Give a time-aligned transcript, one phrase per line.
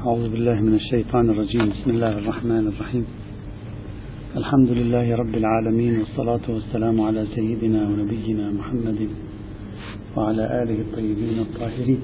[0.00, 1.68] أعوذ بالله من الشيطان الرجيم.
[1.70, 3.04] بسم الله الرحمن الرحيم.
[4.36, 9.08] الحمد لله رب العالمين والصلاة والسلام على سيدنا ونبينا محمد
[10.16, 12.00] وعلى آله الطيبين الطاهرين.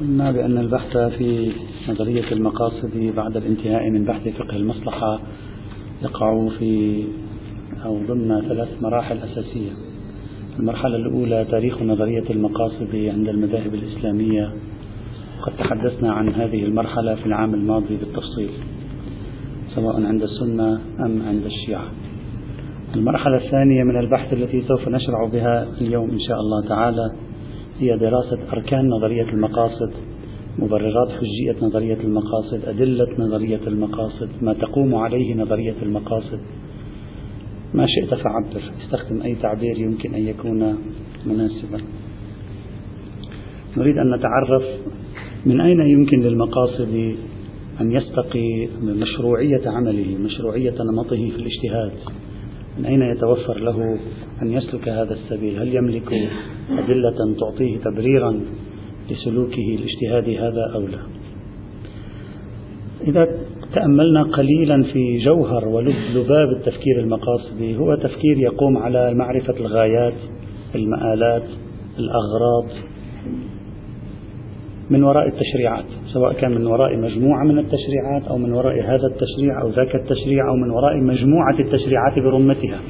[0.00, 1.52] قلنا بأن البحث في
[1.88, 5.20] نظرية المقاصد بعد الانتهاء من بحث فقه المصلحة
[6.02, 7.04] يقع في
[7.84, 9.91] أو ضمن ثلاث مراحل أساسية.
[10.58, 14.52] المرحلة الأولى تاريخ نظرية المقاصد عند المذاهب الإسلامية.
[15.42, 18.50] قد تحدثنا عن هذه المرحلة في العام الماضي بالتفصيل
[19.74, 21.84] سواء عند السنة أم عند الشيعة.
[22.94, 27.12] المرحلة الثانية من البحث التي سوف نشرع بها اليوم إن شاء الله تعالى
[27.78, 29.92] هي دراسة أركان نظرية المقاصد
[30.58, 36.40] مبررات حجية نظرية المقاصد أدلة نظرية المقاصد ما تقوم عليه نظرية المقاصد.
[37.74, 40.78] ما شئت فعبر استخدم أي تعبير يمكن أن يكون
[41.26, 41.80] مناسبا.
[43.76, 44.62] نريد أن نتعرف
[45.46, 47.16] من أين يمكن للمقاصد
[47.80, 51.92] أن يستقي مشروعية عمله مشروعية نمطه في الاجتهاد؟
[52.78, 53.98] من أين يتوفر له
[54.42, 56.12] أن يسلك هذا السبيل؟ هل يملك
[56.70, 58.40] أدلة تعطيه تبريرا
[59.10, 60.98] لسلوكه الاجتهادي هذا أو لا؟
[63.06, 63.26] إذا
[63.74, 67.78] تأملنا قليلا في جوهر ولب لباب التفكير المقاصدي.
[67.78, 70.14] هو تفكير يقوم على معرفة الغايات
[70.74, 71.44] المآلات
[71.98, 72.68] الأغراض
[74.90, 79.62] من وراء التشريعات سواء كان من وراء مجموعة من التشريعات أو من وراء هذا التشريع
[79.62, 82.80] أو ذاك التشريع أو من وراء مجموعة التشريعات برمتها.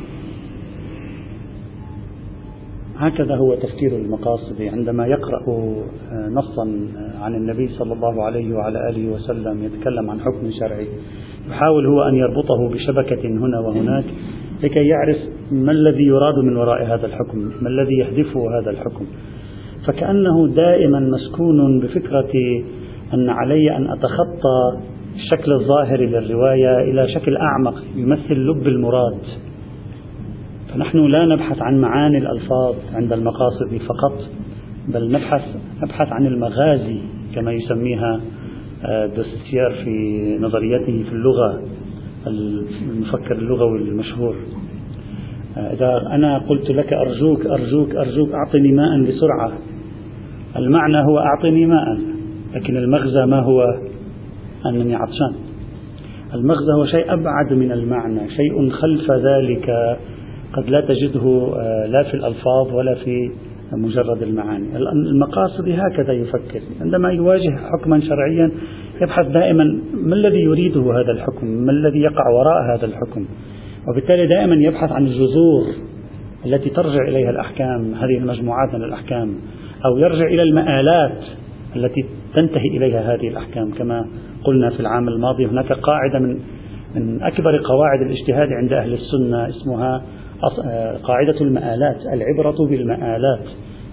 [3.03, 6.63] هكذا هو تفكير المقاصد عندما يقرأ آه، نصا
[6.97, 10.87] آه، عن النبي صلى الله عليه وعلى آله وسلم يتكلم عن حكم شرعي
[11.51, 14.05] يحاول هو أن يربطه بشبكة هنا وهناك
[14.63, 15.17] لكي يعرف
[15.53, 19.07] ما الذي يراد من وراء هذا الحكم ما الذي يهدفه هذا الحكم.
[19.87, 22.33] فكأنه دائما مسكون بفكرة
[23.15, 24.79] أن علي أن أتخطى
[25.15, 29.19] الشكل الظاهري للرواية إلى شكل أعمق يمثل لب المراد.
[30.75, 34.29] فنحن لا نبحث عن معاني الألفاظ عند المقاصد فقط
[34.89, 35.43] بل نبحث
[35.83, 36.99] نبحث عن المغازي
[37.35, 38.21] كما يسميها
[38.85, 41.63] آه، دوستير في نظريته في اللغة
[42.27, 44.37] المفكر اللغوي المشهور.
[45.57, 49.53] آه، إذا أنا قلت لك أرجوك أرجوك أرجوك أعطني ماء بسرعة
[50.57, 51.99] المعنى هو أعطني ماء
[52.55, 53.63] لكن المغزى ما هو؟
[54.67, 55.35] أنني عطشان.
[56.35, 59.97] المغزى هو شيء أبعد من المعنى شيء خلف ذلك.
[60.53, 63.31] قد لا تجده آه، لا في الألفاظ ولا في
[63.73, 64.77] مجرد المعاني.
[64.77, 66.61] المقاصد هكذا يفكر.
[66.81, 68.53] عندما يواجه حكما شرعيا
[69.03, 69.65] يبحث دائما
[69.95, 73.27] ما الذي يريده هذا الحكم؟ ما الذي يقع وراء هذا الحكم؟
[73.89, 75.63] وبالتالي دائما يبحث عن الجذور
[76.47, 79.35] التي ترجع إليها الأحكام هذه المجموعات من الأحكام
[79.85, 81.19] أو يرجع إلى المآلات
[81.77, 82.05] التي
[82.37, 83.71] تنتهي إليها هذه الأحكام.
[83.71, 84.07] كما
[84.45, 86.39] قلنا في العام الماضي هناك قاعدة من
[86.95, 90.03] من أكبر قواعد الاجتهاد عند أهل السنة اسمها
[91.03, 93.47] قاعدة المآلات العبرة بالمآلات.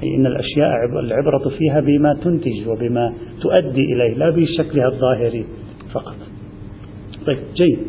[0.04, 5.46] أي أن الأشياء العبرة فيها بما تنتج وبما تؤدي إليه لا بشكلها الظاهري
[5.94, 6.16] فقط.
[7.26, 7.80] طيب جيد.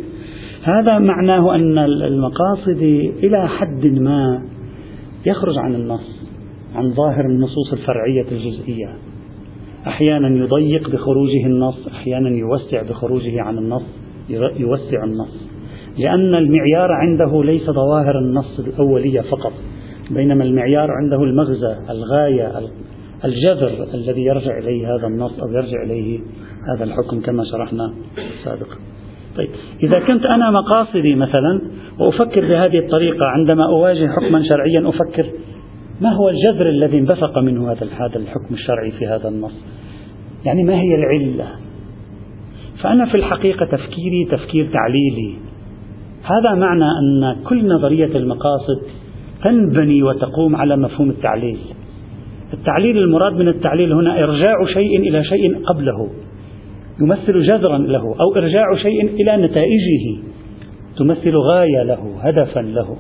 [0.62, 2.82] هذا معناه أن المقاصد
[3.22, 4.42] إلى حد ما
[5.26, 6.20] يخرج عن النص
[6.74, 8.94] عن ظاهر النصوص الفرعية الجزئية.
[9.86, 13.82] أحيانا يضيق بخروجه النص أحيانا يوسع بخروجه عن النص
[14.58, 15.49] يوسع النص.
[15.98, 19.52] لأن المعيار عنده ليس ظواهر النص الأولية فقط
[20.10, 22.52] بينما المعيار عنده المغزى الغاية
[23.24, 26.20] الجذر الذي يرجع إليه هذا النص أو يرجع إليه
[26.74, 27.94] هذا الحكم كما شرحنا
[28.44, 28.76] سابقا.
[29.36, 29.48] طيب
[29.82, 31.60] إذا كنت أنا مقاصدي مثلا
[31.98, 35.26] وأفكر بهذه الطريقة عندما أواجه حكما شرعيا أفكر
[36.00, 39.64] ما هو الجذر الذي انبثق منه هذا هذا الحكم الشرعي في هذا النص؟
[40.44, 41.48] يعني ما هي العلة؟
[42.82, 45.49] فأنا في الحقيقة تفكيري تفكير تعليلي.
[46.24, 48.80] هذا معنى أن كل نظرية المقاصد
[49.44, 51.58] تنبني وتقوم على مفهوم التعليل.
[52.52, 56.08] التعليل المراد من التعليل هنا إرجاع شيء إلى شيء قبله
[57.00, 60.22] يمثل جذرا له أو إرجاع شيء إلى نتائجه
[60.98, 62.96] تمثل غاية له هدفا له.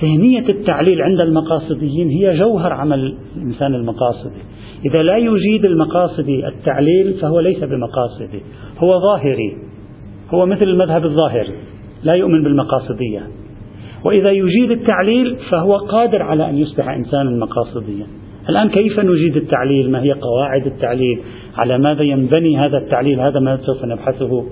[0.00, 4.42] فهمية التعليل عند المقاصديين هي جوهر عمل الإنسان المقاصدي.
[4.86, 8.40] إذا لا يجيد المقاصدي التعليل فهو ليس بمقاصدي
[8.78, 9.56] هو ظاهري
[10.30, 11.54] هو مثل المذهب الظاهري.
[12.06, 13.22] لا يؤمن بالمقاصدية.
[14.04, 18.06] وإذا يجيد التعليل فهو قادر على أن يصبح إنسانا مقاصديا.
[18.48, 21.20] الآن كيف نجيد التعليل؟ ما هي قواعد التعليل؟
[21.56, 24.44] على ماذا ينبني هذا التعليل؟ هذا ما سوف نبحثه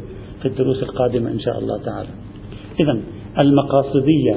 [0.42, 2.08] في الدروس القادمة إن شاء الله تعالى.
[2.80, 2.98] إذا
[3.38, 4.34] المقاصدية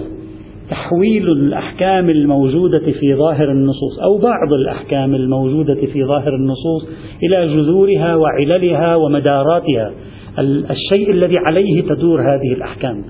[0.70, 6.88] تحويل الأحكام الموجودة في ظاهر النصوص أو بعض الأحكام الموجودة في ظاهر النصوص
[7.24, 9.92] إلى جذورها وعللها ومداراتها.
[10.70, 13.04] الشيء الذي عليه تدور هذه الأحكام.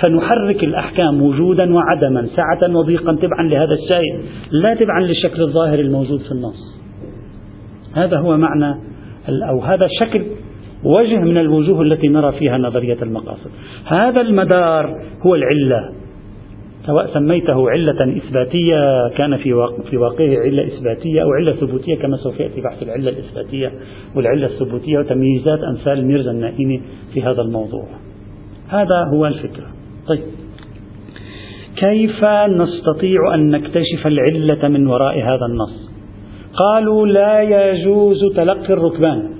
[0.00, 4.20] فنحرك الأحكام وجودا وعدما سعة وضيقا تبعا لهذا الشيء
[4.50, 6.80] لا تبعا للشكل الظاهر الموجود في النص.
[7.94, 8.74] هذا هو معنى
[9.28, 10.22] أو هذا شكل
[10.84, 13.50] وجه من الوجوه التي نرى فيها نظرية المقاصد.
[13.86, 16.03] هذا المدار هو العلة.
[16.86, 22.40] سواء سميته علة إثباتية كان في في واقعه علة إثباتية أو علة ثبوتية كما سوف
[22.40, 23.72] يأتي بحث العلة الإثباتية
[24.16, 26.82] والعلة الثبوتية وتمييزات أمثال ميرزا النائمي
[27.14, 27.84] في هذا الموضوع.
[28.68, 29.66] هذا هو الفكرة.
[30.06, 30.22] طيب.
[31.76, 35.90] كيف نستطيع أن نكتشف العلة من وراء هذا النص؟
[36.56, 39.30] قالوا لا يجوز تلقي الركبان.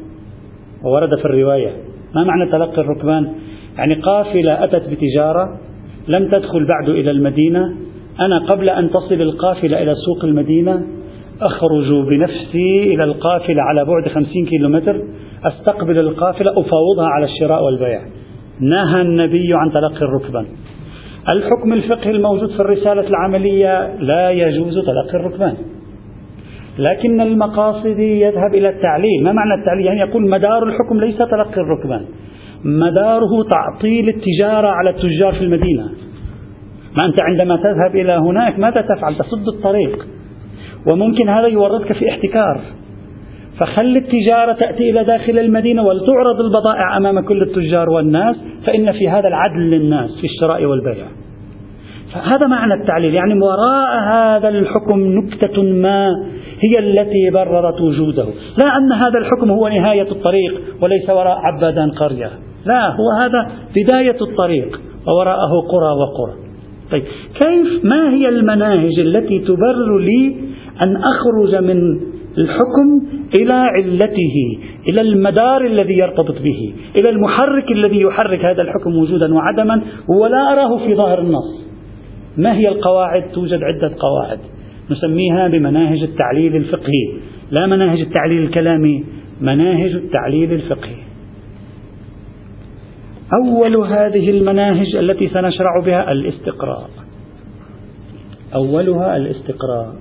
[0.84, 1.72] وورد في الرواية.
[2.14, 3.32] ما معنى تلقي الركبان؟
[3.78, 5.58] يعني قافلة أتت بتجارة
[6.08, 7.74] لم تدخل بعد إلى المدينة.
[8.20, 10.82] أنا قبل أن تصل القافلة إلى سوق المدينة
[11.42, 15.02] أخرج بنفسي إلى القافلة على بعد خمسين كيلومتر
[15.44, 18.00] أستقبل القافلة أفاوضها على الشراء والبيع.
[18.60, 20.46] نهى النبي عن تلقي الركبان
[21.28, 25.54] الحكم الفقهي الموجود في الرسالة العملية؟ لا يجوز تلقي الركبان
[26.78, 29.22] لكن المقاصدي يذهب إلى التعليل.
[29.24, 32.04] ما معنى التعليل؟ يعني يقول مدار الحكم ليس تلقي الركبان
[32.64, 35.88] مداره تعطيل التجارة على التجار في المدينة.
[36.96, 40.06] ما أنت عندما تذهب إلى هناك ماذا تفعل؟ تسد الطريق.
[40.90, 42.60] وممكن هذا يورطك في احتكار.
[43.58, 49.28] فخل التجارة تأتي إلى داخل المدينة ولتعرض البضائع أمام كل التجار والناس فإن في هذا
[49.28, 51.06] العدل للناس في الشراء والبيع.
[52.14, 53.14] فهذا معنى التعليل.
[53.14, 56.08] يعني وراء هذا الحكم نكتة ما
[56.66, 58.26] هي التي بررت وجوده.
[58.58, 62.30] لا أن هذا الحكم هو نهاية الطريق وليس وراء عبادان قرية.
[62.66, 66.34] لا هو هذا بداية الطريق ووراءه قرى وقرى.
[66.90, 67.02] طيب
[67.34, 70.36] كيف ما هي المناهج التي تبرر لي
[70.82, 72.00] أن أخرج من
[72.38, 74.58] الحكم إلى علته
[74.90, 79.82] إلى المدار الذي يرتبط به إلى المحرك الذي يحرك هذا الحكم وجودا وعدما
[80.20, 81.64] ولا أراه في ظاهر النص؟
[82.36, 84.38] ما هي القواعد؟ توجد عدة قواعد.
[84.90, 87.12] نسميها بمناهج التعليل الفقهي.
[87.50, 89.04] لا مناهج التعليل الكلامي
[89.40, 90.96] مناهج التعليل الفقهي.
[93.34, 96.90] أول هذه المناهج التي سنشرع بها الاستقراء.
[98.54, 99.94] أولها الاستقراء.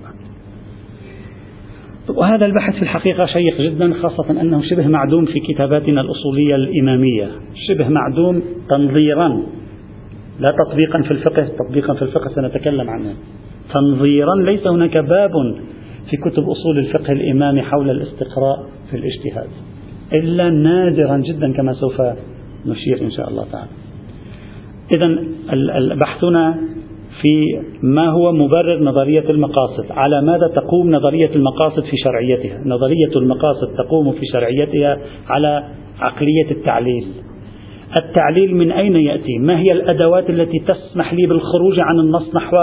[2.09, 7.27] وهذا البحث في الحقيقة شيق جدا خاصة أنه شبه معدوم في كتاباتنا الأصولية الإمامية.
[7.67, 9.43] شبه معدوم تنظيرا
[10.39, 13.13] لا تطبيقا في الفقه تطبيقا في الفقه سنتكلم عنه.
[13.73, 15.31] تنظيرا ليس هناك باب
[16.09, 19.49] في كتب أصول الفقه الإمامي حول الاستقراء في الاجتهاد.
[20.13, 22.01] إلا نادرا جدا كما سوف
[22.65, 23.69] نشير إن شاء الله تعالى.
[24.97, 26.57] إذا بحثنا
[27.21, 33.75] في ما هو مبرر نظرية المقاصد على ماذا تقوم نظرية المقاصد في شرعيتها؟ نظرية المقاصد
[33.77, 34.97] تقوم في شرعيتها
[35.29, 35.63] على
[35.99, 37.05] عقلية التعليل.
[37.99, 42.57] التعليل من أين يأتي؟ ما هي الأدوات التي تسمح لي بالخروج عن النص نحو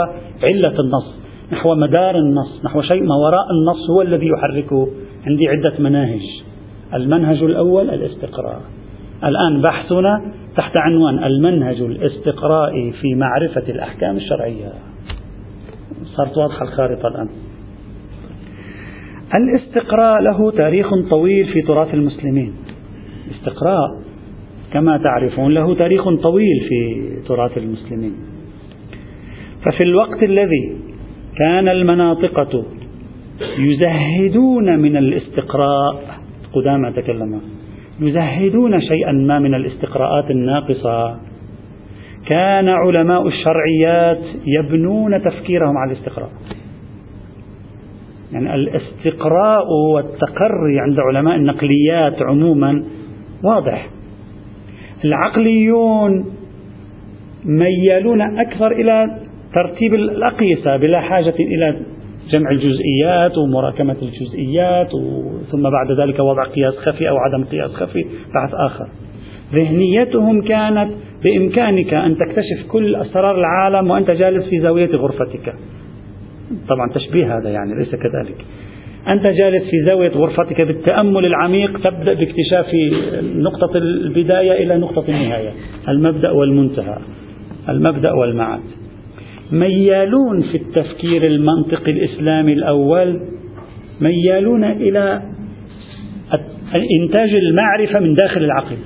[0.53, 1.21] علة النص
[1.53, 4.89] نحو مدار النص نحو شيء؟ ما وراء النص هو الذي يحركه.
[5.27, 6.23] عندي عدة مناهج.
[6.95, 8.61] المنهج الأول الاستقراء
[9.25, 14.73] الآن بحثنا تحت عنوان المنهج الاستقرائي في معرفة الأحكام الشرعية.
[16.05, 17.29] صارت واضحة الخارطة الآن.
[19.35, 22.53] الاستقراء له تاريخ طويل في تراث المسلمين.
[23.31, 24.01] استقراء
[24.73, 28.15] كما تعرفون له تاريخ طويل في تراث المسلمين.
[29.65, 30.77] ففي الوقت الذي
[31.37, 32.65] كان المناطقة
[33.59, 36.19] يزهدون من الاستقراء
[36.53, 37.41] قدامى تكلم.
[38.01, 41.17] يزهدون شيئا ما من الاستقراءات الناقصة.
[42.31, 46.31] كان علماء الشرعيات يبنون تفكيرهم على الاستقراء.
[48.33, 49.65] يعني الاستقراء
[49.95, 52.85] والتقري عند علماء النقليات عموما
[53.45, 53.89] واضح.
[55.05, 56.25] العقليون
[57.45, 59.17] ميالون أكثر إلى
[59.55, 61.77] ترتيب الأقيسة بلا حاجة إلى
[62.35, 64.91] جمع الجزئيات ومراكمة الجزئيات
[65.51, 68.89] ثم بعد ذلك وضع قياس خفي أو عدم قياس خفي بحث آخر.
[69.55, 70.91] ذهنيتهم كانت
[71.25, 75.55] بإمكانك أن تكتشف كل أسرار العالم وأنت جالس في زاوية غرفتك.
[76.69, 78.45] طبعا تشبيه هذا يعني ليس كذلك.
[79.09, 82.67] أنت جالس في زاوية غرفتك بالتأمل العميق تبدأ باكتشاف
[83.23, 85.51] نقطة البداية إلى نقطة النهاية.
[85.89, 86.99] المبدأ والمنتهى.
[87.69, 88.61] المبدأ والمعاد.
[89.53, 93.21] ميالون في التفكير المنطقي الإسلامي الأول
[94.01, 95.23] ميالون إلى
[97.03, 98.77] إنتاج المعرفة من داخل العقل.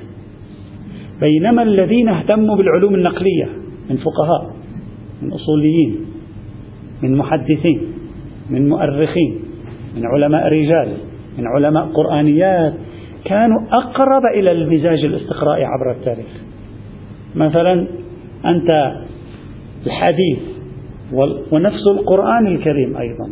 [1.20, 3.48] بينما الذين اهتموا بالعلوم النقلية
[3.90, 4.54] من فقهاء
[5.22, 5.96] من أصوليين
[7.02, 7.80] من محدثين
[8.50, 9.38] من مؤرخين
[9.96, 10.88] من علماء رجال
[11.38, 12.74] من علماء قرآنيات
[13.24, 16.26] كانوا أقرب إلى المزاج الاستقرائي عبر التاريخ.
[17.34, 17.86] مثلا
[18.44, 18.94] أنت
[19.86, 20.38] الحديث
[21.52, 23.30] ونفس القرآن الكريم أيضا.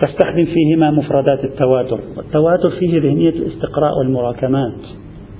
[0.00, 4.80] تستخدم فيهما مفردات التواتر والتواتر فيه ذهنية الاستقراء والمراكمات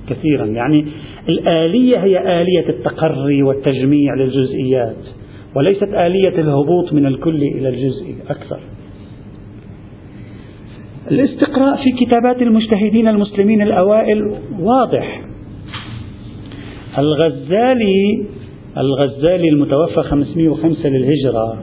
[0.09, 0.45] كثيرا.
[0.45, 0.85] يعني
[1.29, 4.95] الآلية هي آلية التقري والتجميع للجزئيات
[5.55, 8.59] وليست آلية الهبوط من الكل إلى الجزء أكثر
[11.11, 15.21] الاستقراء في كتابات المجتهدين المسلمين الأوائل واضح.
[16.97, 18.25] الغزالي
[18.77, 21.57] الغزالي المتوفى 505 للهجرة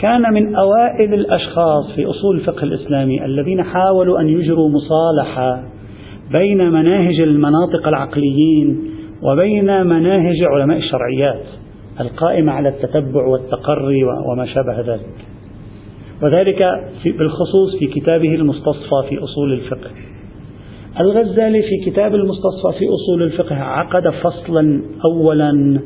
[0.00, 5.62] كان من أوائل الأشخاص في أصول الفقه الإسلامي الذين حاولوا أن يجروا مصالحة
[6.32, 8.90] بين مناهج المناطق العقليين
[9.22, 11.44] وبين مناهج علماء الشرعيات
[12.00, 15.14] القائمة على التتبع والتقري وما شابه ذلك.
[16.22, 16.58] وذلك
[17.02, 19.90] في بالخصوص في كتابه المستصفى في أصول الفقه.
[21.00, 25.80] الغزالي في كتاب المستصفى في أصول الفقه عقد فصلا أولا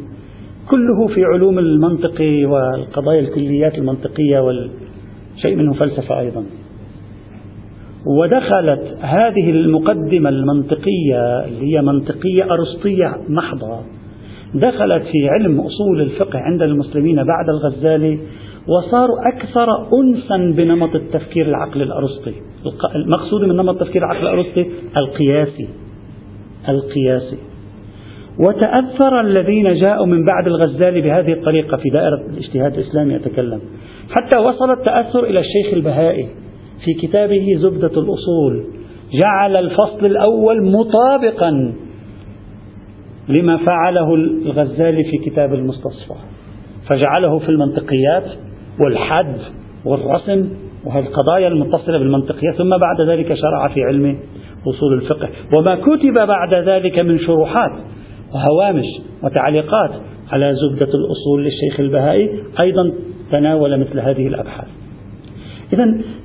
[0.71, 6.45] كله في علوم المنطق والقضايا الكليات المنطقية والشيء منه فلسفة أيضا.
[8.07, 13.81] ودخلت هذه المقدمة المنطقية اللي هي منطقية أرسطية محضة
[14.55, 18.19] دخلت في علم أصول الفقه عند المسلمين بعد الغزالي
[18.69, 19.67] وصاروا أكثر
[20.01, 22.35] أنسا بنمط التفكير العقل الأرسطي.
[22.95, 25.69] المقصود من نمط التفكير العقل الأرسطي القياسي.
[26.69, 27.37] القياسي.
[28.39, 33.61] وتأثر الذين جاءوا من بعد الغزالي بهذه الطريقة في دائرة الاجتهاد الإسلامي أتكلم.
[34.11, 36.29] حتى وصل التأثر إلى الشيخ البهائي
[36.85, 38.65] في كتابه زبدة الأصول.
[39.23, 41.75] جعل الفصل الأول مطابقا
[43.29, 46.15] لما فعله الغزالي في كتاب المستصفى.
[46.89, 48.25] فجعله في المنطقيات
[48.85, 49.37] والحد
[49.85, 50.49] والرسم
[50.85, 54.19] وهذه القضايا المتصلة بالمنطقيات ثم بعد ذلك شرع في علم
[54.67, 55.29] أصول الفقه.
[55.59, 57.73] وما كتب بعد ذلك من شروحات
[58.35, 58.87] وهوامش
[59.23, 59.91] وتعليقات
[60.33, 62.31] على زبدة الأصول للشيخ البهائي
[62.61, 62.93] أيضا
[63.33, 64.69] تناول مثل هذه الأبحاث.
[65.73, 65.85] إذا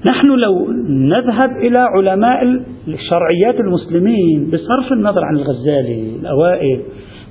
[0.09, 2.43] نحن لو نذهب إلى علماء
[2.87, 6.81] الشرعيات المسلمين بصرف النظر عن الغزالي الأوائل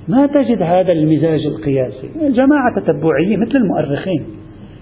[0.07, 4.25] ما تجد هذا المزاج القياسي؟ جماعة تتبعية مثل المؤرخين.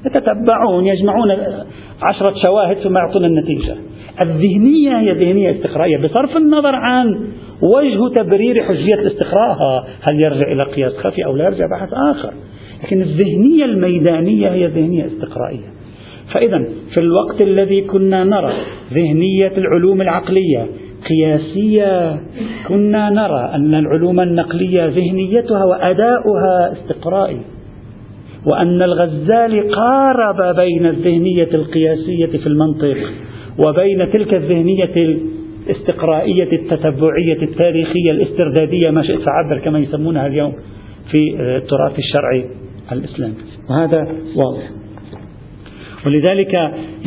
[0.05, 1.31] يتتبعون يجمعون
[2.01, 3.75] عشرة شواهد ثم يعطون النتيجة.
[4.21, 7.27] الذهنية هي ذهنية استقرائية بصرف النظر عن
[7.61, 9.57] وجه تبرير حجية الاستقراء
[10.01, 12.33] هل يرجع إلى قياس خفي أو لا يرجع؟ بحث آخر.
[12.83, 15.71] لكن الذهنية الميدانية هي ذهنية استقرائية.
[16.33, 18.53] فإذا في الوقت الذي كنا نرى
[18.93, 20.67] ذهنية العلوم العقلية
[21.09, 22.21] قياسية
[22.67, 27.41] كنا نرى أن العلوم النقلية ذهنيتها وأداؤها استقرائي
[28.45, 32.97] وأن الغزالي قارب بين الذهنية القياسية في المنطق
[33.59, 34.85] وبين تلك الذهنية
[35.67, 40.53] الاستقرائية التتبعية التاريخية الاستردادية ما شئت فعبر كما يسمونها اليوم
[41.11, 42.45] في التراث الشرعي
[42.91, 43.33] الإسلامي.
[43.69, 44.69] وهذا واضح.
[46.05, 46.53] ولذلك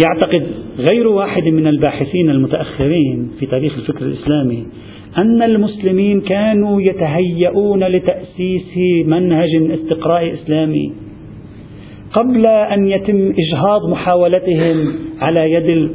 [0.04, 0.46] يعتقد
[0.78, 4.66] غير واحد من الباحثين المتأخرين في تاريخ الفكر الإسلامي
[5.18, 10.92] أن المسلمين كانوا يتهيئون لتأسيس منهج استقراء إسلامي
[12.12, 15.90] قبل أن يتم إجهاض محاولتهم على يد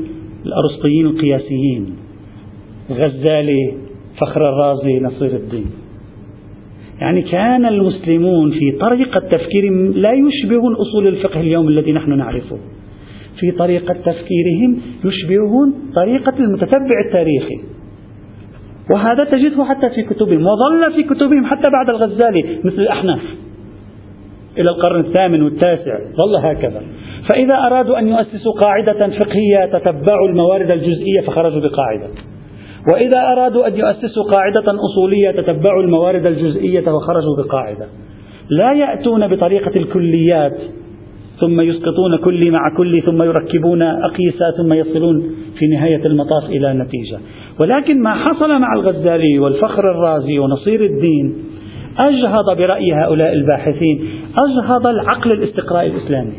[0.45, 1.95] الأرسطيين القياسيين.
[2.91, 3.73] غزالي
[4.21, 5.65] فخر الرازي نصير الدين.
[7.01, 12.57] يعني كان المسلمون في طريقة تفكيرهم لا يشبهون أصول الفقه اليوم الذي نحن نعرفه.
[13.39, 17.59] في طريقة تفكيرهم يشبهون طريقة المتتبع التاريخي.
[18.91, 23.21] وهذا تجده حتى في كتبهم وظل في كتبهم حتى بعد الغزالي مثل الأحناف.
[24.57, 26.81] إلى القرن الثامن والتاسع ظل هكذا.
[27.31, 32.07] فإذا أرادوا أن يؤسسوا قاعدة فقهية تتبع الموارد الجزئية فخرجوا بقاعدة.
[32.93, 37.85] وإذا أرادوا أن يؤسسوا قاعدة أصولية تتبع الموارد الجزئية وخرجوا بقاعدة.
[38.49, 40.57] لا يأتون بطريقة الكليات
[41.41, 45.21] ثم يسقطون كل مع كل ثم يركبون أقيسة ثم يصلون
[45.59, 47.19] في نهاية المطاف إلى نتيجة.
[47.61, 51.35] ولكن ما حصل مع الغزالي والفخر الرازي ونصير الدين
[51.97, 54.09] أجهض برأي هؤلاء الباحثين
[54.43, 56.33] أجهض العقل الاستقرائي الإسلامي.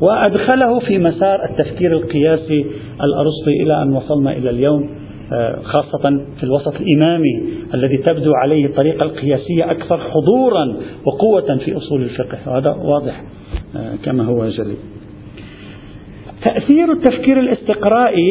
[0.00, 2.66] وأدخله في مسار التفكير القياسي
[3.02, 5.03] الأرسطي إلى أن وصلنا إلى اليوم.
[5.62, 7.42] خاصة في الوسط الإمامي
[7.74, 10.76] الذي تبدو عليه الطريقة القياسية أكثر حضورا
[11.06, 12.38] وقوة في أصول الفقه.
[12.46, 13.24] وهذا واضح
[13.76, 14.74] آه، كما هو جلي.
[16.44, 18.28] تأثير التفكير الاستقرائي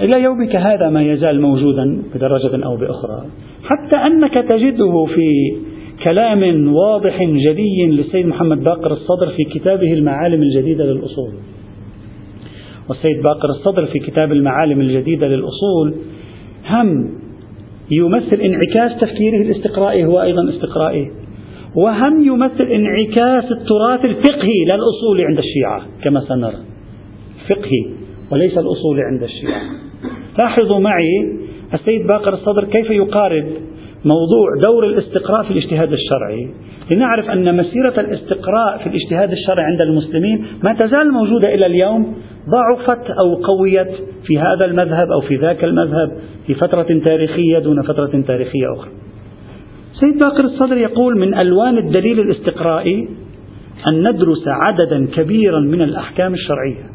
[0.00, 3.24] إلى يومك هذا ما يزال موجودا بدرجة أو بأخرى.
[3.64, 5.56] حتى أنك تجده في
[6.04, 11.32] كلام واضح جلي للسيد محمد باقر الصدر في كتابه المعالم الجديدة للأصول.
[12.88, 15.94] والسيد باقر الصدر في كتاب المعالم الجديدة للأصول
[16.68, 17.10] هم
[17.90, 21.10] يمثل انعكاس تفكيره الاستقرائي هو أيضا استقرائي.
[21.74, 26.56] وهم يمثل انعكاس التراث الفقهي لا الأصولي عند الشيعة كما سنرى.
[27.48, 27.86] فقهي
[28.32, 29.62] وليس الأصولي عند الشيعة.
[30.38, 31.38] لاحظوا معي
[31.74, 33.44] السيد باقر الصدر كيف يقارب
[34.04, 36.48] موضوع دور الاستقراء في الاجتهاد الشرعي.
[36.90, 42.14] لنعرف أن مسيرة الاستقراء في الاجتهاد الشرعي عند المسلمين ما تزال موجودة إلى اليوم
[42.48, 43.90] ضعفت أو قويت
[44.26, 48.90] في هذا المذهب أو في ذاك المذهب في فترة تاريخية دون فترة تاريخية أخرى.
[50.00, 53.08] سيد باقر الصدر يقول من ألوان الدليل الاستقرائي
[53.90, 56.90] أن ندرس عددا كبيرا من الأحكام الشرعية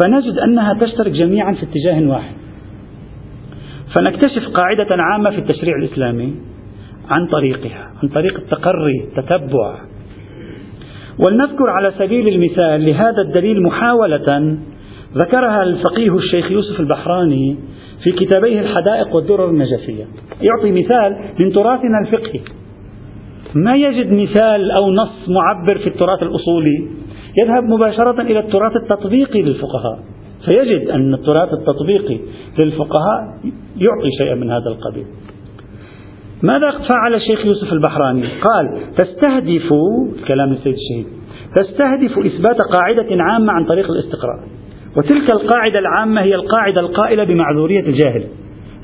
[0.00, 2.37] فنجد أنها تشترك جميعا في اتجاه واحد.
[3.94, 6.34] فنكتشف قاعدة عامة في التشريع الإسلامي
[7.10, 9.74] عن طريقها عن طريق التقري التتبع.
[11.18, 14.58] ولنذكر على سبيل المثال لهذا الدليل محاولة
[15.14, 17.56] ذكرها الفقيه الشيخ يوسف البحراني
[18.04, 20.04] في كتابيه الحدائق والدرر النجفية.
[20.40, 22.40] يعطي مثال من تراثنا الفقهي.
[23.54, 26.88] ما يجد مثال أو نص معبر في التراث الأصولي
[27.42, 29.98] يذهب مباشرة إلى التراث التطبيقي للفقهاء.
[30.46, 32.18] فيجد أن التراث التطبيقي
[32.58, 33.38] للفقهاء
[33.76, 35.06] يعطي شيئا من هذا القبيل.
[36.42, 39.68] ماذا فعل الشيخ يوسف البحراني؟ قال تستهدف
[40.28, 41.06] كلام السيد الشهيد
[41.56, 44.38] تستهدف إثبات قاعدة عامة عن طريق الاستقراء
[44.96, 48.24] وتلك القاعدة العامة هي القاعدة القائلة بمعذورية الجاهل.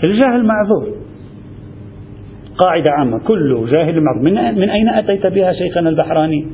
[0.04, 0.88] الجاهل معذور.
[2.58, 4.23] قاعدة عامة كل جاهل معذور.
[4.23, 6.46] من, أين أتيت بها شيخنا البحراني؟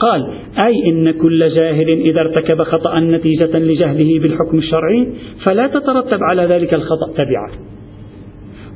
[0.00, 5.06] قال أي إن كل جاهل إذا ارتكب خطأ نتيجة لجهله بالحكم الشرعي
[5.44, 7.50] فلا تترتب على ذلك الخطأ تبعة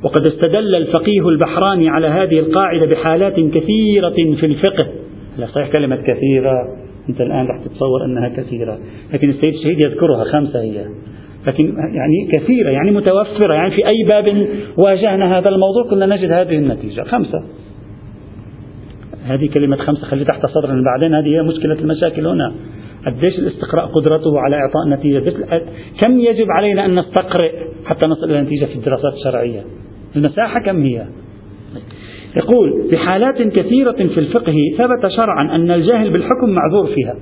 [0.03, 4.87] وقد استدل الفقيه البحراني على هذه القاعدة بحالات كثيرة في الفقه.
[5.37, 6.53] لا صحيح كلمة كثيرة.
[7.09, 8.79] أنت الآن رح تتصور أنها كثيرة.
[9.13, 10.85] لكن السيد الشهيد يذكرها خمسة هي.
[11.47, 13.53] لكن يعني كثيرة يعني متوفرة.
[13.53, 17.01] يعني في أي باب واجهنا هذا الموضوع كنا نجد هذه النتيجة.
[17.01, 17.43] خمسة.
[19.25, 22.53] هذه كلمة خمسة خلي تحت صدرنا بعدين هذه هي مشكلة المشاكل هنا.
[23.05, 25.33] قديش الاستقراء قدرته على إعطاء نتيجة؟
[26.01, 27.51] كم يجب علينا أن نستقرئ
[27.85, 29.63] حتى نصل إلى نتيجة في الدراسات الشرعية؟
[30.15, 31.05] المساحة كم هي؟
[32.35, 37.15] يقول في حالات كثيرة في الفقه ثبت شرعا أن الجاهل بالحكم معذور فيها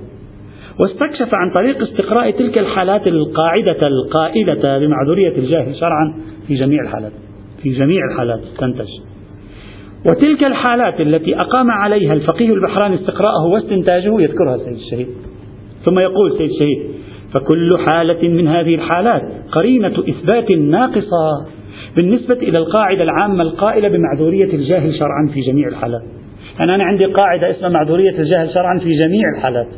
[0.80, 6.14] واستكشف عن طريق استقراء تلك الحالات القاعدة القائلة بمعذورية الجاهل شرعا
[6.48, 7.12] في جميع الحالات
[7.62, 8.88] في جميع الحالات تنتج.
[10.06, 15.08] وتلك الحالات التي أقام عليها الفقيه البحراني استقراءه واستنتاجه يذكرها السيد الشهيد.
[15.84, 16.78] ثم يقول السيد الشهيد
[17.34, 21.46] فكل حالة من هذه الحالات قرينة إثبات ناقصة
[21.96, 26.02] بالنسبة إلى القاعدة العامة القائلة بمعذورية الجاهل شرعا في جميع الحالات.
[26.58, 29.68] يعني أنا عندي قاعدة اسمها معذورية الجاهل شرعا في جميع الحالات.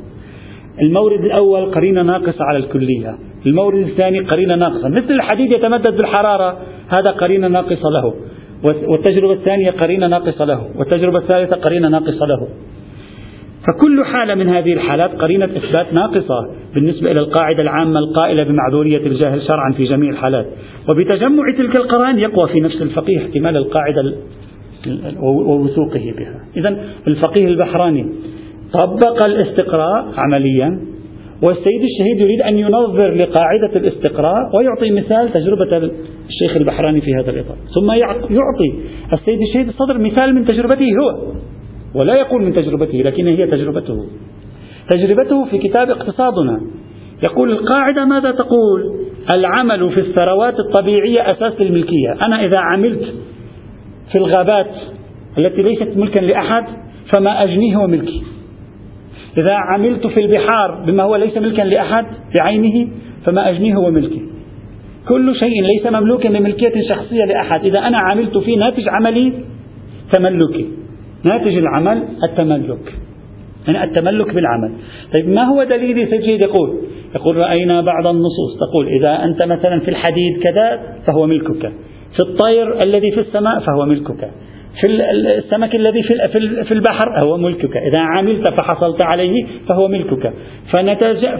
[0.82, 3.14] المورد الأول قرينة ناقصة على الكلية.
[3.46, 4.88] المورد الثاني قرينة ناقصة.
[4.88, 6.58] مثل الحديد يتمدد بالحرارة
[6.88, 8.14] هذا قرينة ناقصة له.
[8.62, 12.48] والتجربة الثانية قرينة ناقصة له والتجربة الثالثة قرينة ناقصة له.
[13.66, 19.42] فكل حالة من هذه الحالات قرينة إثبات ناقصة بالنسبة إلى القاعدة العامة القائلة بمعذورية الجاهل
[19.42, 20.46] شرعا في جميع الحالات.
[20.88, 24.14] وبتجمع تلك القرائن يقوى في نفس الفقيه احتمال القاعدة
[25.22, 26.44] ووثوقه بها.
[26.56, 28.12] إذا الفقيه البحراني
[28.72, 30.95] طبق الاستقراء عمليا
[31.42, 35.90] والسيد الشهيد يريد أن ينظر لقاعدة الاستقراء ويعطي مثال تجربة
[36.28, 37.56] الشيخ البحراني في هذا الإطار.
[37.74, 37.90] ثم
[38.30, 38.72] يعطي
[39.12, 41.32] السيد الشهيد الصدر مثال من تجربته هو
[41.94, 44.06] ولا يقول من تجربته لكن هي تجربته.
[44.90, 46.60] تجربته في كتاب اقتصادنا.
[47.22, 48.82] يقول القاعدة ماذا تقول؟
[49.34, 53.14] العمل في الثروات الطبيعية أساس للملكية أنا إذا عملت
[54.12, 54.70] في الغابات
[55.38, 56.64] التي ليست ملكا لأحد
[57.14, 58.22] فما أجنيه هو ملكي.
[59.38, 62.06] إذا عملت في البحار بما هو ليس ملكا لأحد
[62.38, 62.88] بعينه
[63.24, 64.22] فما أجنيه هو ملكي.
[65.08, 67.64] كل شيء ليس مملوكا بملكية شخصية لأحد.
[67.64, 69.32] إذا أنا عملت فيه ناتج عملي
[70.12, 70.66] تملكي.
[71.24, 72.94] ناتج العمل التملك.
[73.66, 74.72] يعني التملك بالعمل.
[75.12, 76.78] طيب ما هو دليلي سيد يقول؟
[77.14, 78.58] يقول رأينا بعض النصوص.
[78.60, 81.72] تقول إذا أنت مثلا في الحديد كذا فهو ملكك.
[82.12, 84.30] في الطير الذي في السماء فهو ملكك.
[84.80, 84.86] في
[85.38, 86.28] السمك الذي في
[86.64, 90.32] في البحر هو ملكك، إذا عملت فحصلت عليه فهو ملكك،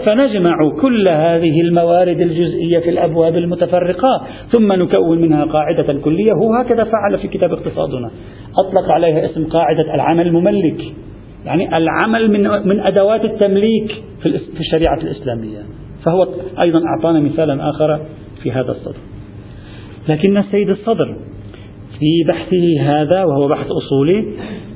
[0.05, 6.83] فنجمع كل هذه الموارد الجزئية في الأبواب المتفرقة ثم نكون منها قاعدة كلية، هو هكذا
[6.83, 8.11] فعل في كتاب اقتصادنا،
[8.59, 10.81] أطلق عليها اسم قاعدة العمل المملك،
[11.45, 15.59] يعني العمل من من أدوات التمليك في الشريعة الإسلامية،
[16.05, 16.27] فهو
[16.61, 17.99] أيضا أعطانا مثالا آخر
[18.43, 18.97] في هذا الصدر.
[20.09, 21.17] لكن السيد الصدر
[21.99, 24.25] في بحثه هذا وهو بحث أصولي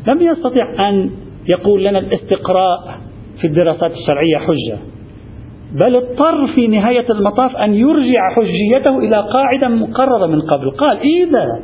[0.07, 1.09] لم يستطع أن
[1.49, 2.99] يقول لنا الاستقراء
[3.41, 4.77] في الدراسات الشرعية حجة
[5.73, 11.59] بل اضطر في نهاية المطاف أن يرجع حجيته إلى قاعدة مقررة من قبل قال إذا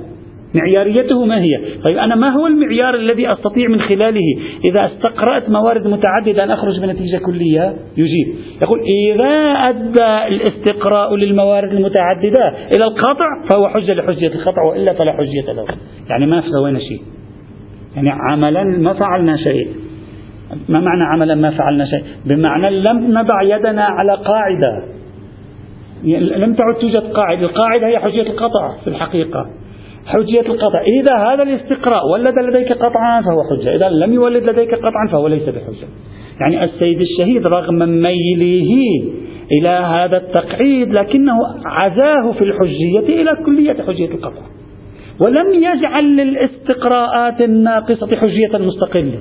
[0.58, 4.36] معياريته ما هي؟ طيب أنا ما هو المعيار الذي أستطيع من خلاله؟
[4.70, 7.76] إذا استقرأت موارد متعددة أن أخرج بنتيجة كلية.
[7.98, 8.36] يجيب.
[8.62, 15.54] يقول إذا أدى الاستقراء للموارد المتعددة إلى القطع فهو حجة لحجية القطع وإلا فلا حجية
[15.54, 15.66] له.
[16.10, 17.02] يعني ما سوينا شيء.
[17.96, 19.68] يعني عملا ما فعلنا شيء.
[20.70, 24.84] ما معنى عملا ما فعلنا شيء؟ بمعنى لم نضع يدنا على قاعدة.
[26.38, 27.42] لم تعد توجد قاعدة.
[27.42, 29.50] القاعدة هي حجية القطع في الحقيقة.
[30.08, 30.82] حجية القطع.
[30.82, 33.76] إذا هذا الاستقراء ولد لديك قطعا فهو حجة.
[33.76, 35.88] إذا لم يولد لديك قطعا فهو ليس بحجة.
[36.42, 38.82] يعني السيد الشهيد رغم ميله
[39.52, 41.34] إلى هذا التقعيد لكنه
[41.66, 44.42] عزاه في الحجية إلى كلية حجية القطع.
[45.20, 49.20] ولم يجعل للاستقراءات الناقصة حجية مستقلة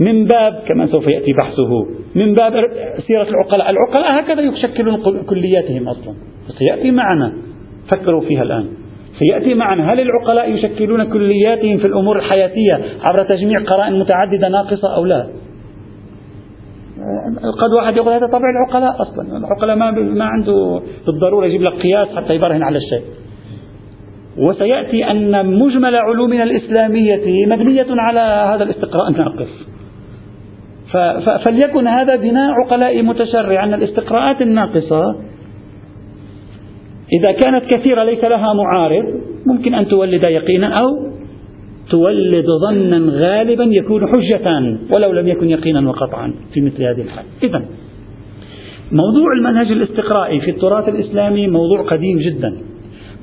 [0.00, 2.52] من باب كما سوف يأتي بحثه من باب
[3.06, 3.70] سيرة العقلاء.
[3.70, 6.14] العقلاء هكذا يشكلون كلياتهم أصلا.
[6.58, 7.32] سيأتي معنا.
[7.92, 8.81] فكروا فيها الآن.
[9.18, 15.04] سيأتي معنا هل العقلاء يشكلون كلياتهم في الأمور الحياتية عبر تجميع قرائن متعددة ناقصة أو
[15.04, 15.26] لا؟
[17.60, 19.36] قد واحد يقول هذا طبع العقلاء أصلا.
[19.36, 23.02] العقلاء ما, ما عنده بالضرورة يجيب لك قياس حتى يبرهن على الشيء.
[24.38, 28.20] وسيأتي أن مجمل علومنا الإسلامية مبنية على
[28.54, 29.48] هذا الاستقراء الناقص.
[31.44, 35.02] فليكن هذا بناء عقلاء متشرع أن الاستقراءات الناقصة
[37.12, 39.04] إذا كانت كثيرة ليس لها معارض
[39.46, 41.12] ممكن أن تولد يقينا أو
[41.90, 47.24] تولد ظنا غالبا يكون حجة ولو لم يكن يقينا وقطعا في مثل هذه الحال.
[47.42, 47.62] إذا
[48.92, 52.56] موضوع المنهج الاستقرائي في التراث الإسلامي موضوع قديم جدا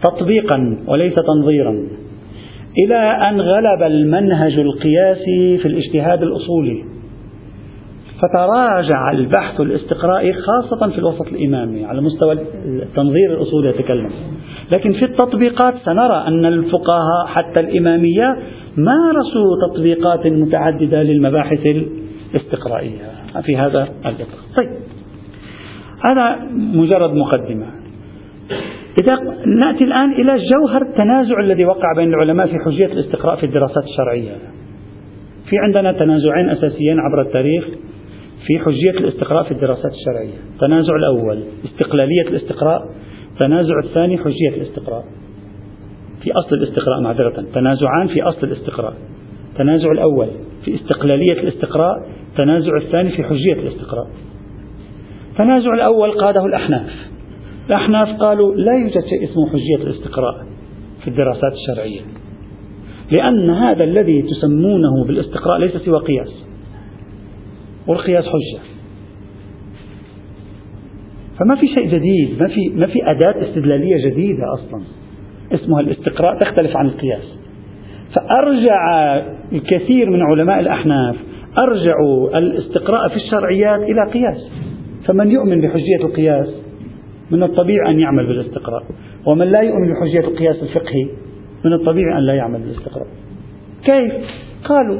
[0.03, 1.87] تطبيقا وليس تنظيرا.
[2.83, 2.95] إلى
[3.29, 6.83] أن غلب المنهج القياسي في الاجتهاد الأصولي.
[8.21, 14.09] فتراجع البحث الاستقرائي خاصة في الوسط الإمامي على مستوى التنظير الأصولي يتكلم.
[14.71, 18.37] لكن في التطبيقات سنرى أن الفقهاء حتى الإمامية
[18.77, 21.59] مارسوا تطبيقات متعددة للمباحث
[22.33, 23.11] الاستقرائية.
[23.45, 24.69] في هذا الإطار طيب.
[26.03, 26.39] هذا
[26.73, 27.65] مجرد مقدمة.
[29.03, 33.83] إذا نأتي الآن إلى جوهر التنازع الذي وقع بين العلماء في حجية الاستقراء في الدراسات
[33.83, 34.31] الشرعية.
[35.49, 37.65] في عندنا تنازعين أساسيين عبر التاريخ.
[38.47, 40.37] في حجية الاستقراء في الدراسات الشرعية.
[40.53, 42.81] التنازع الأول استقلالية الاستقراء.
[43.33, 45.03] التنازع الثاني حجية الاستقراء.
[46.21, 47.45] في أصل الاستقراء معذرة.
[47.53, 48.93] تنازعان في أصل الاستقراء.
[49.51, 50.27] التنازع الأول
[50.65, 51.95] في استقلالية الاستقراء
[52.31, 54.07] التنازع الثاني في حجية الاستقراء.
[55.31, 56.89] التنازع الأول قاده الأحناف.
[57.67, 60.45] الأحناف قالوا لا يوجد شيء اسمه حجية الاستقراء
[61.01, 62.01] في الدراسات الشرعية
[63.17, 66.48] لأن هذا الذي تسمونه بالاستقراء ليس سوى قياس.
[67.89, 68.59] والقياس حجة.
[71.39, 74.83] فما في شيء جديد ما في ما في أداة استدلالية جديدة أصلا.
[75.53, 77.37] اسمها الاستقراء تختلف عن القياس.
[78.15, 79.15] فأرجع
[79.51, 81.15] الكثير من علماء الأحناف
[81.63, 84.51] أرجعوا الاستقراء في الشرعيات إلى قياس.
[85.05, 86.47] فمن يؤمن بحجية القياس
[87.31, 88.83] من الطبيعي أن يعمل بالاستقراء.
[89.25, 91.09] ومن لا يؤمن بحجية القياس الفقهي
[91.65, 93.07] من الطبيعي أن لا يعمل بالاستقراء.
[93.85, 94.13] كيف؟
[94.63, 94.99] قالوا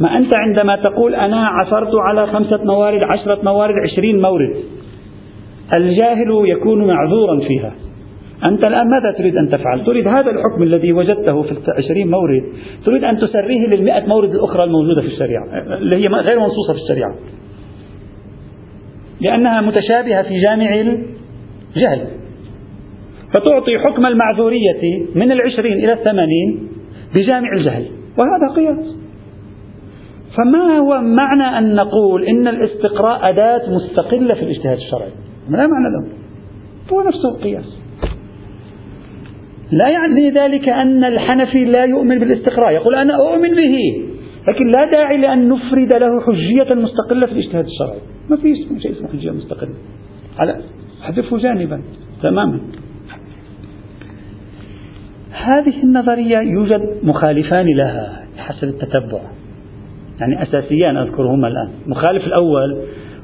[0.00, 4.56] ما أنت عندما تقول أنا عثرت على خمسة موارد عشرة موارد عشرين مورد.
[5.74, 7.74] الجاهل يكون معذورا فيها.
[8.44, 12.42] أنت الآن ماذا تريد أن تفعل؟ تريد هذا الحكم الذي وجدته في العشرين مورد.
[12.84, 15.44] تريد أن تسريه للمئة مورد الأخرى الموجودة في الشريعة
[15.78, 17.14] اللي هي غير منصوصة في الشريعة.
[19.20, 22.06] لأنها متشابهة في جامع الجهل.
[23.34, 26.68] فتعطي حكم المعذورية من العشرين إلى الثمانين
[27.14, 27.84] بجامع الجهل.
[28.18, 29.05] وهذا قياس.
[30.36, 35.10] فما هو معنى أن نقول إن الاستقراء أداة مستقلة في الاجتهاد الشرعي؟
[35.48, 36.12] ما معنى له.
[36.92, 37.78] هو نفسه القياس.
[39.72, 42.72] لا يعني ذلك أن الحنفي لا يؤمن بالاستقراء.
[42.72, 43.76] يقول أنا أؤمن به
[44.48, 48.00] لكن لا داعي لأن نفرد له حجية مستقلة في الاجتهاد الشرعي.
[48.30, 49.74] ما في شيء اسمه حجية مستقلة.
[50.38, 50.56] على
[51.02, 51.82] حذفه جانبا
[52.22, 52.60] تماما.
[55.30, 59.20] هذه النظرية يوجد مخالفان لها حسب التتبع.
[60.20, 61.70] يعني أساسيان أذكرهما الآن.
[61.86, 62.76] المخالف الأول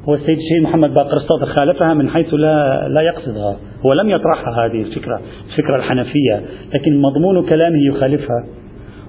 [0.08, 3.56] هو السيد الشهيد محمد باقر الصدر خالفها من حيث لا لا يقصدها.
[3.86, 6.42] هو لم يطرحها هذه الفكرة الفكرة الحنفية
[6.74, 8.46] لكن مضمون كلامه يخالفها.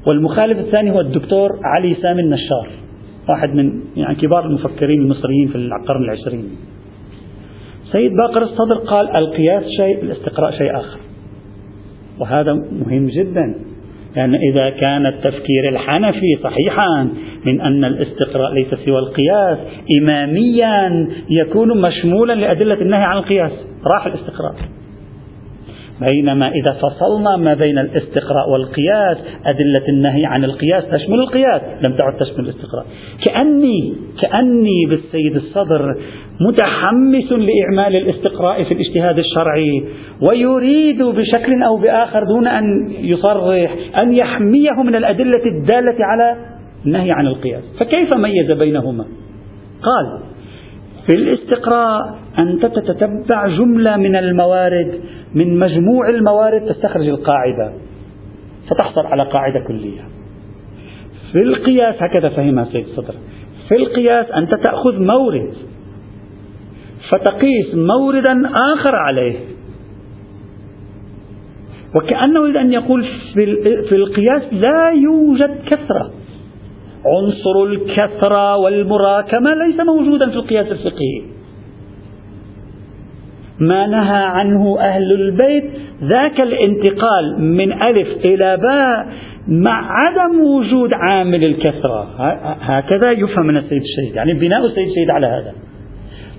[0.07, 2.67] والمخالف الثاني هو الدكتور علي سامي النشار
[3.29, 6.49] واحد من يعني كبار المفكرين المصريين في القرن العشرين.
[7.91, 10.99] سيد باقر الصدر قال القياس شيء الاستقراء شيء آخر.
[12.19, 13.55] وهذا مهم جدا.
[14.15, 17.07] لأن إذا كان التفكير الحنفي صحيحا
[17.45, 19.57] من أن الاستقراء ليس سوى القياس
[19.99, 23.51] إماميا يكون مشمولا لأدلة النهي عن القياس
[23.93, 24.55] راح الاستقراء.
[26.11, 32.17] بينما إذا فصلنا ما بين الاستقراء والقياس أدلة النهي عن القياس تشمل القياس لم تعد
[32.19, 32.85] تشمل الاستقراء.
[33.25, 35.95] كأني كأني بالسيد الصدر
[36.41, 39.83] متحمس لإعمال الاستقراء في الاجتهاد الشرعي
[40.29, 46.35] ويريد بشكل أو بآخر دون أن يصرح أن يحميه من الأدلة الدالة على
[46.85, 47.63] النهي عن القياس.
[47.79, 49.05] فكيف ميز بينهما؟
[49.83, 50.19] قال
[51.07, 54.99] في الاستقراء أنت تتتبع جملة من الموارد
[55.33, 57.73] من مجموع الموارد تستخرج القاعدة
[58.69, 60.01] فتحصل على قاعدة كلية.
[61.31, 63.13] في القياس هكذا فهمها سيد الصدر
[63.69, 65.53] في القياس أنت تأخذ مورد
[67.09, 68.41] فتقيس موردا
[68.73, 69.35] آخر عليه.
[71.95, 76.11] وكأنه يريد أن يقول في القياس لا يوجد كثرة.
[77.05, 81.32] عنصر الكثرة والمراكمة ليس موجودا في القياس الفقهي.
[83.67, 85.63] ما نهى عنه أهل البيت.
[86.03, 89.07] ذاك الانتقال من ألف إلى باء
[89.47, 92.07] مع عدم وجود عامل الكثرة.
[92.61, 94.15] هكذا يفهم من السيد الشهيد.
[94.15, 95.53] يعني بناء السيد الشهيد على هذا.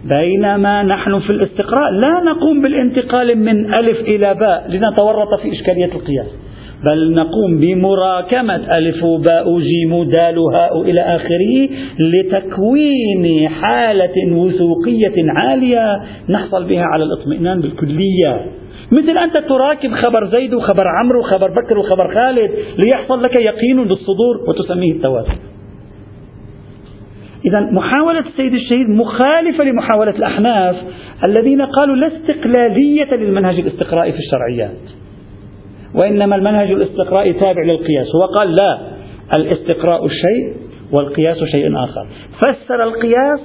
[0.05, 6.44] بينما نحن في الاستقراء لا نقوم بالانتقال من ألف إلى باء لنتورط في إشكالية القياس.
[6.87, 11.69] بل نقوم بمراكمة ألف باء جيم دال هاء إلى آخره
[11.99, 18.47] لتكوين حالة وثوقية عالية نحصل بها على الاطمئنان بالكلية.
[18.93, 22.51] مثل أنت تراكب خبر زيد وخبر عمرو وخبر بكر وخبر خالد
[22.87, 25.35] ليحصل لك يقين بالصدور وتسميه التواتر
[27.47, 30.77] إذا محاولة السيد الشهيد مخالفة لمحاولة الأحناف
[31.27, 35.04] الذين قالوا لا استقلالية للمنهج الاستقرائي في الشرعيات.
[35.95, 38.07] وإنما المنهج الاستقرائي تابع للقياس.
[38.15, 38.79] هو قال لا
[39.37, 40.55] الاستقراء شيء
[40.93, 42.07] والقياس شيء آخر.
[42.39, 43.41] فسر القياس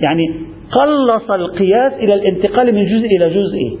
[0.00, 0.28] يعني
[0.72, 3.78] قلص القياس إلى الانتقال من جزء إلى جزء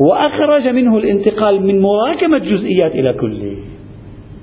[0.00, 3.56] وأخرج منه الانتقال من مراكمة جزئيات إلى كله.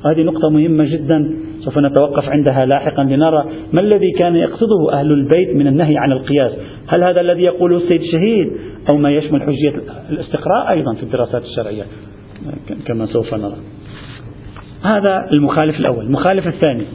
[0.05, 5.55] هذه نقطة مهمة جدا سوف نتوقف عندها لاحقا لنرى ما الذي كان يقصده أهل البيت
[5.55, 6.51] من النهي عن القياس.
[6.87, 8.51] هل هذا الذي يقوله السيد شهيد
[8.91, 11.83] أو ما يشمل حجية الاستقراء أيضا في الدراسات الشرعية؟
[12.87, 13.57] كما سوف نرى.
[14.83, 16.05] هذا المخالف الأول.
[16.05, 16.85] المخالف الثاني.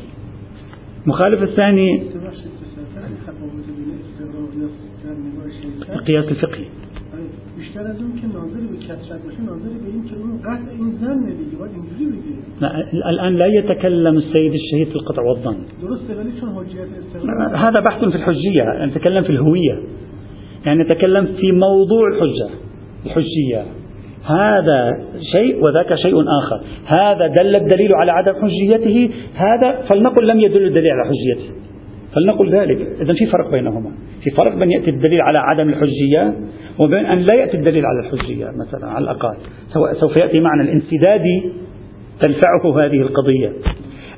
[1.05, 2.03] المخالف الثاني
[5.93, 6.65] القياس الفقهي.
[13.11, 15.57] الآن لا يتكلم السيد الشهيد في القطع والظن
[17.57, 18.85] هذا بحث في الحجية.
[18.85, 19.83] نتكلم في الهوية.
[20.67, 22.49] يعني نتكلم في موضوع الحجة.
[23.07, 23.80] الحجية.
[24.31, 24.91] هذا
[25.33, 26.61] شيء وذاك شيء آخر.
[26.87, 29.11] هذا دل الدليل على عدم حجيته.
[29.35, 31.55] هذا فلنقل لم يدل الدليل على حجيته.
[32.15, 32.79] فلنقل ذلك.
[33.01, 33.91] إذا في فرق بينهما.
[34.23, 36.35] في فرق بين يأتي الدليل على عدم الحجية
[36.79, 39.37] وبين أن لا يأتي الدليل على الحجية مثلا على الأقل
[40.01, 41.53] سوف يأتي معنى الانسدادي
[42.21, 43.53] تنفعه هذه القضية.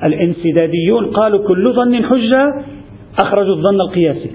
[0.05, 2.65] الانسداديون قالوا كل ظن حجة
[3.23, 4.31] أخرجوا الظن القياسي.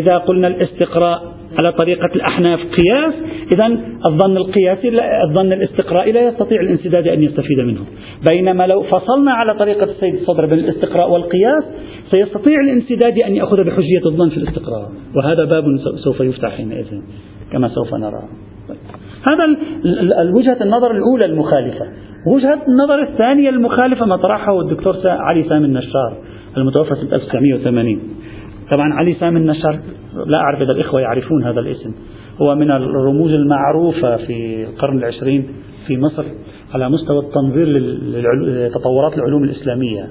[0.00, 3.14] إذا قلنا الاستقراء على طريقة الأحناف قياس
[3.54, 3.66] إذا
[4.06, 4.88] الظن القياسي
[5.28, 7.80] الظن الاستقرائي لا يستطيع الانسداد أن يستفيد منه.
[8.30, 11.64] بينما لو فصلنا على طريقة السيد الصدر بين الاستقراء والقياس
[12.10, 14.90] سيستطيع الانسداد أن يأخذ بحجية الظن في الاستقراء.
[15.16, 15.64] وهذا باب
[16.04, 16.86] سوف يفتح حينئذ
[17.52, 18.22] كما سوف نرى.
[19.26, 19.56] هذا
[20.22, 21.86] الوجهة النظر الأولى المخالفة.
[22.26, 26.16] وجهة النظر الثانية المخالفة ما طرحه الدكتور علي سامي النشار
[26.56, 28.00] المتوفى سنة 1980
[28.74, 29.80] طبعا علي سامي النشار
[30.26, 31.94] لا أعرف إذا الإخوة يعرفون هذا الاسم.
[32.42, 35.46] هو من الرموز المعروفة في القرن العشرين
[35.86, 36.24] في مصر
[36.74, 40.06] على مستوى التنظير لتطورات العلوم الإسلامية.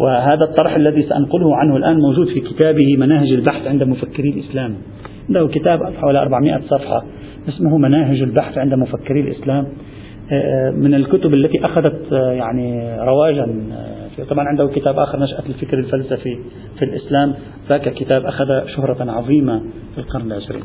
[0.00, 4.74] وهذا الطرح الذي سأنقله عنه الآن موجود في كتابه مناهج البحث عند مفكري الإسلام.
[5.28, 7.04] عنده كتاب حوالي 400 صفحة
[7.48, 9.66] اسمه مناهج البحث عند مفكري الإسلام.
[10.72, 13.46] من الكتب التي أخذت يعني رواجا
[14.22, 16.38] طبعا عنده كتاب آخر نشأة الفكر الفلسفي
[16.78, 17.34] في الإسلام.
[17.68, 19.62] ذاك كتاب أخذ شهرة عظيمة
[19.94, 20.62] في القرن العشرين.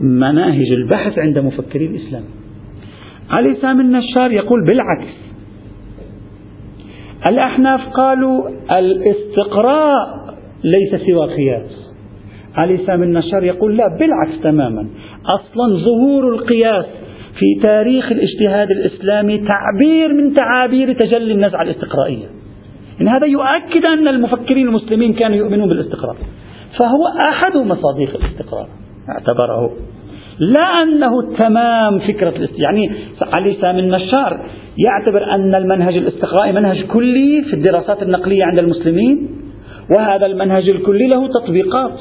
[0.00, 2.24] مناهج البحث عند مفكري الإسلام.
[3.30, 5.14] علي سامي النشار يقول بالعكس.
[7.26, 8.48] الأحناف قالوا
[8.78, 11.94] الاستقراء ليس سوى قياس.
[12.54, 14.88] علي سامي النشار يقول لا بالعكس تماما.
[15.26, 16.86] أصلا ظهور القياس
[17.38, 22.26] في تاريخ الاجتهاد الإسلامي تعبير من تعابير تجلي النزعة الاستقرائية.
[23.00, 26.16] إن هذا يؤكد أن المفكرين المسلمين كانوا يؤمنون بالاستقرار.
[26.78, 28.68] فهو أحد مصادق الاستقرار
[29.08, 29.70] اعتبره.
[30.38, 32.90] لا أنه تمام فكرة يعني
[33.32, 34.46] علي سامي النشار
[34.78, 39.28] يعتبر أن المنهج الاستقرائي منهج كلي في الدراسات النقلية عند المسلمين
[39.96, 41.98] وهذا المنهج الكلي له تطبيقات.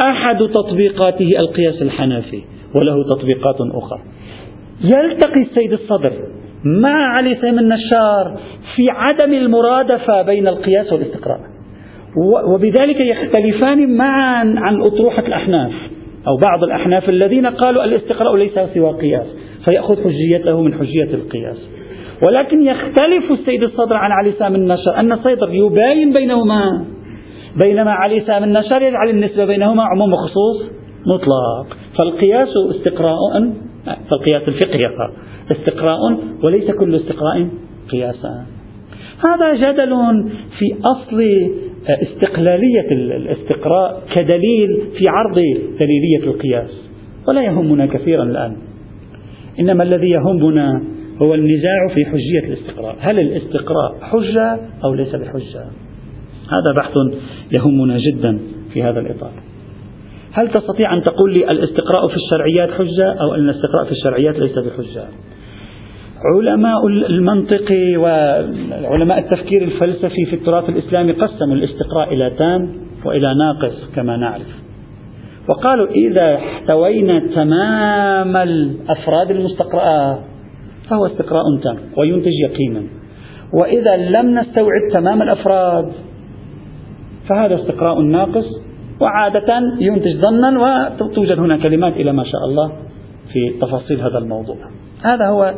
[0.00, 2.53] أحد تطبيقاته القياس الحنفي.
[2.80, 4.00] وله تطبيقات أخرى.
[4.80, 6.12] يلتقي السيد الصدر
[6.64, 8.38] مع علي سامي النشار
[8.76, 11.40] في عدم المرادفة بين القياس والاستقراء
[12.48, 15.72] وبذلك يختلفان معا عن أطروحة الأحناف
[16.26, 19.26] أو بعض الأحناف الذين قالوا الاستقراء ليس سوى قياس
[19.64, 21.68] فيأخذ حجيته من حجية القياس.
[22.22, 26.84] ولكن يختلف السيد الصدر عن علي سامي النشار أن الصدر يباين بينهما
[27.64, 30.70] بينما علي سامي النشار يجعل النسبة بينهما عموم وخصوص
[31.06, 31.76] مطلق.
[31.98, 33.52] فالقياس استقراء
[34.10, 34.88] فالقياس الفقهي
[35.50, 35.98] استقراء
[36.42, 37.48] وليس كل استقراء
[37.90, 38.46] قياسا.
[39.28, 39.94] هذا جدل
[40.58, 41.22] في أصل
[41.88, 45.34] استقلالية الاستقراء كدليل في عرض
[45.80, 46.70] دليلية القياس.
[47.28, 48.56] ولا يهمنا كثيرا الآن.
[49.60, 50.82] إنما الذي يهمنا
[51.22, 52.96] هو النزاع في حجية الاستقراء.
[53.00, 55.64] هل الاستقراء حجة أو ليس بحجة؟
[56.50, 56.92] هذا بحث
[57.58, 58.38] يهمنا جدا
[58.72, 59.32] في هذا الإطار.
[60.34, 64.58] هل تستطيع أن تقول لي الاستقراء في الشرعيات حجة أو أن الاستقراء في الشرعيات ليس
[64.58, 65.04] بحجة؟
[66.34, 72.68] علماء المنطق وعلماء التفكير الفلسفي في التراث الإسلامي قسموا الاستقراء إلى تام
[73.04, 74.64] وإلى ناقص كما نعرف.
[75.48, 80.18] وقالوا إذا احتوينا تمام الأفراد المستقرأة
[80.90, 82.82] فهو استقراء تام وينتج يقينا.
[83.54, 85.92] وإذا لم نستوعب تمام الأفراد
[87.28, 88.63] فهذا استقراء ناقص
[89.00, 90.60] وعادة ينتج ظنا
[91.00, 92.72] وتوجد هنا كلمات إلى ما شاء الله
[93.32, 94.56] في تفاصيل هذا الموضوع.
[95.02, 95.54] هذا هو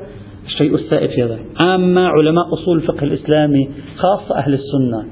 [0.47, 1.39] الشيء السائد في هذا.
[1.75, 5.05] أما علماء أصول الفقه الإسلامي خاصة أهل السنة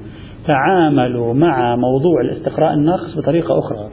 [0.47, 3.89] تعاملوا مع موضوع الاستقراء الناقص بطريقة أخرى.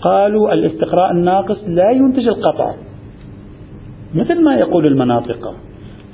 [0.00, 2.74] قالوا الاستقراء الناقص لا ينتج القطع
[4.14, 5.54] مثل ما يقول المناطق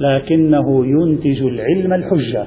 [0.01, 2.47] لكنه ينتج العلم الحجة.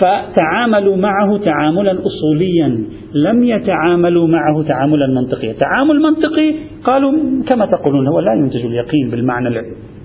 [0.00, 5.52] فتعاملوا معه تعاملا أصوليا لم يتعاملوا معه تعاملا منطقيا.
[5.52, 6.54] تعامل منطقي
[6.84, 7.12] قالوا
[7.48, 9.48] كما تقولون هو لا ينتج اليقين بالمعنى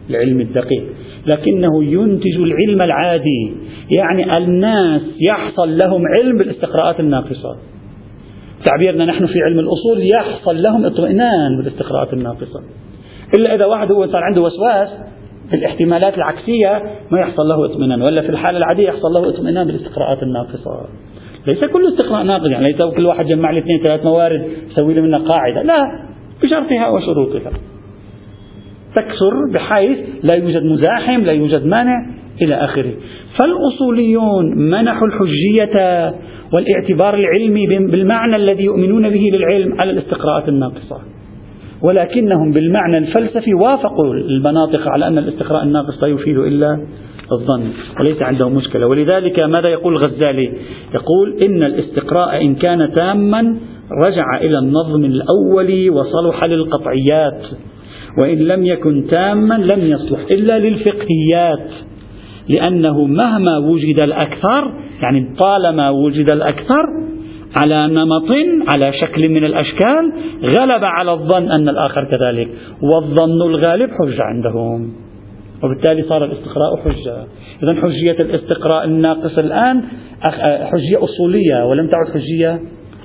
[0.10, 0.84] العلمي الدقيق
[1.26, 3.54] لكنه ينتج العلم العادي.
[3.98, 7.58] يعني الناس يحصل لهم علم بالاستقراءات الناقصة.
[8.66, 12.60] تعبيرنا نحن في علم الأصول يحصل لهم اطمئنان بالاستقراءات الناقصة.
[13.38, 14.90] إلا إذا واحد هو صار عنده وسواس
[15.50, 20.24] في الاحتمالات العكسية ما يحصل له اطمئنان ولا في الحالة العادية يحصل له اطمئنان بالاستقراءات
[20.24, 20.86] الناقصة.
[21.48, 25.02] ليس كل استقراء ناقص يعني ليس كل واحد جمع لي اثنين ثلاث موارد يسوي لي
[25.02, 25.84] منها قاعدة لا
[26.44, 27.52] بشرطها وشروطها.
[28.96, 29.98] تكثر بحيث
[30.32, 31.96] لا يوجد مزاحم لا يوجد مانع
[32.42, 32.94] إلى آخره.
[33.40, 36.14] فالأصوليون منحوا الحجية
[36.56, 41.02] والاعتبار العلمي بالمعنى الذي يؤمنون به للعلم على الاستقراءات الناقصة.
[41.82, 46.80] ولكنهم بالمعنى الفلسفي وافقوا المناطق على أن الاستقراء الناقص لا يفيد إلا
[47.32, 47.64] الظن
[48.00, 48.88] وليس عندهم مشكلة.
[48.88, 50.52] ولذلك ماذا يقول الغزالي؟
[50.94, 53.56] يقول إن الاستقراء إن كان تاما
[54.06, 57.42] رجع إلى النظم الأول وصلح للقطعيات
[58.18, 61.70] وإن لم يكن تاما لم يصلح إلا للفقهيات
[62.50, 67.09] لأنه مهما وجد الأكثر يعني طالما وجد الأكثر
[67.58, 68.32] على نمط
[68.74, 70.12] على شكل من الأشكال
[70.44, 72.50] غلب على الظن أن الآخر كذلك.
[72.82, 74.94] والظن الغالب حجة عندهم.
[75.64, 77.26] وبالتالي صار الاستقراء حجة.
[77.64, 79.84] إذا حجية الاستقراء الناقص الآن
[80.72, 82.60] حجية أصولية ولم تعد حجية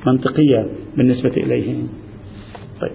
[0.07, 1.88] منطقية بالنسبة إليهم.
[2.80, 2.92] طيب.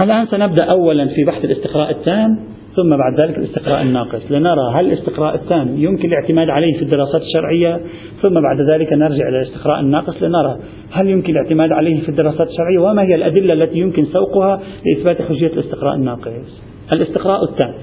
[0.00, 2.38] الآن سنبدأ أولا في بحث الاستقراء التام.
[2.76, 4.30] ثم بعد ذلك الاستقراء الناقص.
[4.30, 7.80] لنرى هل الاستقراء التام يمكن الاعتماد عليه في الدراسات الشرعية؟
[8.22, 10.58] ثم بعد ذلك نرجع إلى الاستقراء الناقص لنرى
[10.90, 15.46] هل يمكن الاعتماد عليه في الدراسات الشرعية؟ وما هي الأدلة التي يمكن سوقها لإثبات حجية
[15.46, 17.74] الاستقراء الناقص؟ الاستقراء التام.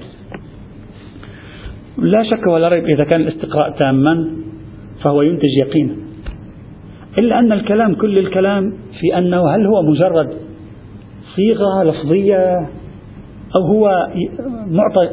[1.98, 4.26] لا شك ولا ريب إذا كان الاستقراء تاما
[5.02, 5.96] فهو ينتج يقينا.
[7.18, 10.28] إلا أن الكلام كل الكلام في أنه هل هو مجرد
[11.36, 12.68] صيغة لفظية
[13.56, 14.08] أو هو
[14.70, 15.08] معطى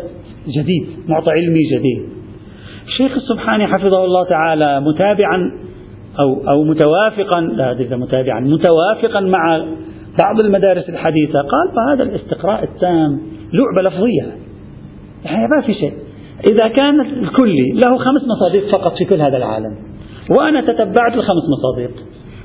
[0.48, 2.10] جديد معطى علمي جديد.
[2.88, 5.52] الشيخ السبحاني حفظه الله تعالى متابعا
[6.20, 9.66] أو أو متوافقا لا أدري متابعا متوافقا مع
[10.22, 11.42] بعض المدارس الحديثة.
[11.42, 13.22] قال فهذا الاستقراء التام
[13.54, 14.38] لعبة لفظية.
[15.26, 15.94] يعني ما في شيء.
[16.52, 19.76] إذا كان الكلي له خمس مصادق فقط في كل هذا العالم
[20.38, 21.92] وأنا تتبعت الخمس مصادق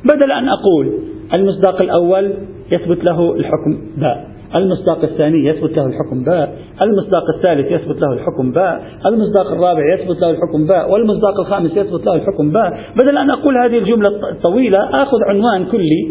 [0.05, 0.99] بدل أن أقول
[1.35, 2.35] المصداق الأول
[2.73, 4.38] يثبت له الحكم باء.
[4.55, 10.21] المصداق الثاني يثبت له الحكم باء المصداق الثالث يثبت له الحكم باء المصداق الرابع يثبت
[10.21, 12.81] له الحكم باء والمصداق الخامس يثبت له الحكم باء.
[12.97, 16.11] بدل أن أقول هذه الجملة الطويلة أخذ عنوان كلي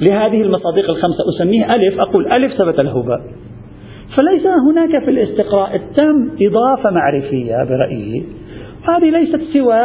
[0.00, 3.20] لهذه المصادق الخمسة أسميه ألف أقول ألف ثبت له باء.
[4.16, 8.24] فليس هناك في الاستقراء التام إضافة معرفية برأيي.
[8.88, 9.82] هذه ليست سوى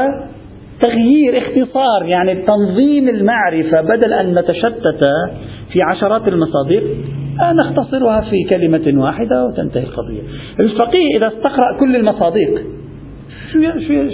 [0.82, 5.06] تغيير اختصار يعني تنظيم المعرفة بدل أن نتشتت
[5.74, 6.84] في عشرات المصادق
[7.64, 10.22] نختصرها في كلمة واحدة وتنتهي القضية.
[10.60, 12.62] الفقيه إذا استقرأ كل المصادق
[13.54, 13.60] شو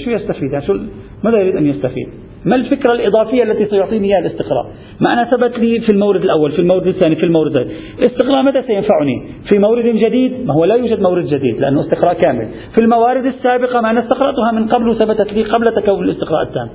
[0.03, 0.77] شو يستفيد؟ يعني شو
[1.23, 2.07] ماذا يريد أن يستفيد؟
[2.45, 4.65] ما الفكرة الإضافية التي سيعطيني إياها الاستقراء؟
[4.99, 8.61] ما أنا ثبت لي في المورد الأول في المورد الثاني في المورد الثاني الاستقراء متى
[8.61, 12.47] سينفعني؟ في مورد جديد؟ ما هو لا يوجد مورد جديد لأنه استقراء كامل.
[12.75, 16.69] في الموارد السابقة ما أنا استقرأتها من قبل وثبتت لي قبل تكون الاستقراء التام.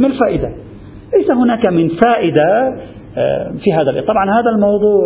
[0.00, 0.48] ما الفائدة؟
[1.18, 2.76] ليس هناك من فائدة
[3.64, 5.02] في هذا طبعا هذا الموضوع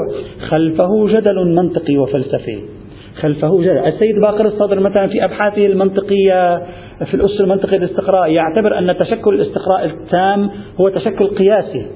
[0.49, 2.59] خلفه جدل منطقي وفلسفي.
[3.21, 3.79] خلفه جدل.
[3.79, 6.59] السيد باقر الصدر مثلا في أبحاثه المنطقية
[7.05, 10.51] في الأس المنطقي الاستقراء يعتبر أن تشكل الاستقراء التام
[10.81, 11.87] هو تشكل قياسي.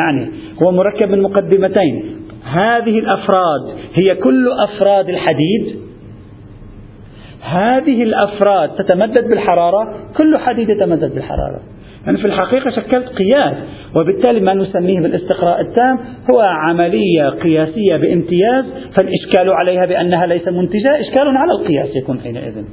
[0.00, 0.30] يعني
[0.62, 2.16] هو مركب من مقدمتين.
[2.44, 3.60] هذه الأفراد
[4.02, 5.78] هي كل أفراد الحديد.
[7.42, 9.94] هذه الأفراد تتمدد بالحرارة.
[10.20, 11.60] كل حديد يتمدد بالحرارة.
[12.06, 13.54] يعني في الحقيقة شكلت قياس
[13.96, 15.98] وبالتالي ما نسميه بالاستقراء التام
[16.32, 18.64] هو عملية قياسية بامتياز
[18.96, 22.64] فالإشكال عليها بأنها ليس منتجة إشكال على القياس يكون حينئذ.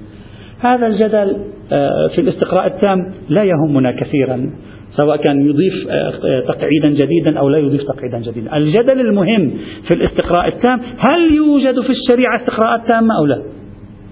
[0.59, 1.38] هذا الجدل
[1.71, 4.51] آه، في الاستقراء التام لا يهمنا كثيرا
[4.95, 6.11] سواء كان يضيف آه،
[6.47, 8.57] تقعيدا جديدا أو لا يضيف تقعيدا جديدا.
[8.57, 9.53] الجدل المهم
[9.88, 13.41] في الاستقراء التام هل يوجد في الشريعة استقراءات تامة أو لا؟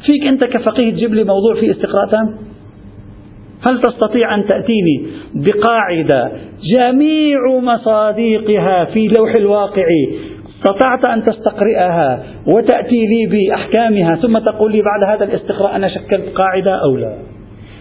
[0.06, 2.36] فيك أنت كفقيه تجيب لي موضوع فيه استقراء تام؟
[3.64, 6.32] هل تستطيع أن تأتيني بقاعدة
[6.64, 9.86] جميع مصادقها في لوح الواقع؟
[10.58, 16.76] استطعت أن تستقرئها وتأتي لي بأحكامها ثم تقول لي بعد هذا الاستقراء أنا شكلت قاعدة
[16.84, 17.14] أو لا؟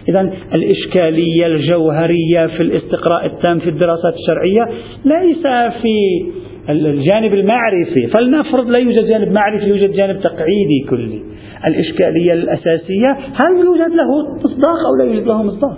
[0.09, 4.69] إذا الإشكالية الجوهرية في الاستقراء التام في الدراسات الشرعية
[5.05, 6.25] ليس في
[6.69, 8.07] الجانب المعرفي.
[8.07, 11.21] فلنفرض لا يوجد جانب معرفي يوجد جانب تقعيدي كلي.
[11.67, 15.77] الإشكالية الأساسية هل يوجد له مصداق أو لا يوجد له مصداق؟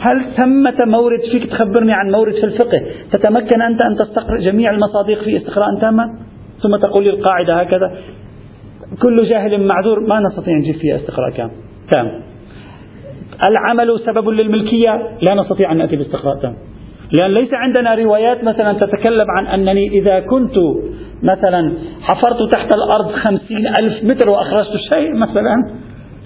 [0.00, 2.82] هل ثمة مورد فيك تخبرني عن مورد في الفقه؟
[3.12, 6.04] تتمكن أنت أن تستقرأ جميع المصادق في استقراء تاما
[6.62, 7.98] ثم تقول لي القاعدة هكذا.
[9.02, 11.50] كل جاهل معذور ما نستطيع نجيب فيها استقراء كام
[11.92, 12.22] تام.
[13.46, 16.56] العمل سبب للملكية؟ لا نستطيع أن نأتي باستقراء تام.
[17.12, 20.54] لأن ليس عندنا روايات مثلا تتكلم عن أنني إذا كنت
[21.22, 25.54] مثلا حفرت تحت الأرض خمسين ألف متر وأخرجت شيء مثلا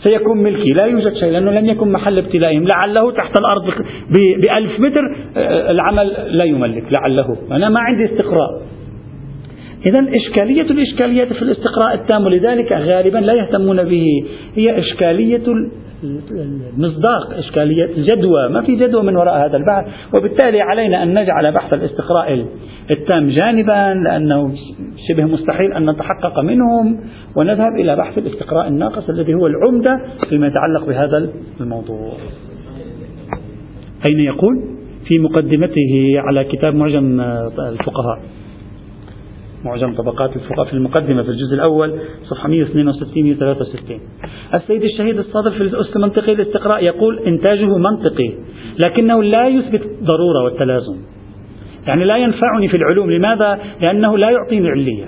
[0.05, 0.73] سيكون ملكي.
[0.73, 2.67] لا يوجد شيء لأنه لم يكن محل ابتلائهم.
[2.75, 3.65] لعله تحت الأرض
[4.43, 5.01] بألف متر
[5.37, 6.85] آه، العمل لا يملك.
[6.93, 7.37] لعله.
[7.53, 8.63] أنا ما عندي استقراء.
[9.89, 14.07] إذا إشكالية الإشكاليات في الاستقراء التام ولذلك غالبا لا يهتمون به
[14.57, 15.43] هي إشكالية
[16.03, 19.85] المصداق إشكالية الجدوى ما في جدوى من وراء هذا البحث
[20.15, 22.47] وبالتالي علينا أن نجعل بحث الاستقراء
[22.91, 24.55] التام جانبا لأنه
[25.09, 27.01] شبه مستحيل أن نتحقق منهم
[27.37, 31.31] ونذهب إلى بحث الاستقراء الناقص الذي هو العمدة فيما يتعلق بهذا
[31.61, 32.13] الموضوع
[34.09, 37.21] أين يقول؟ في مقدمته على كتاب معجم
[37.59, 38.21] الفقهاء
[39.65, 44.01] معجم طبقات الفقهاء في المقدمة في الجزء الأول صفحة 162 163
[44.55, 48.33] السيد الشهيد الصادر في الأس المنطقي الاستقراء يقول إنتاجه منطقي
[48.85, 50.97] لكنه لا يثبت ضرورة والتلازم.
[51.87, 53.11] يعني لا ينفعني في العلوم.
[53.11, 55.05] لماذا؟ لأنه لا يعطيني علية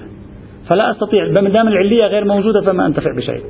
[0.69, 3.43] فلا أستطيع ما دام العلية غير موجودة فما أنتفع بشيء.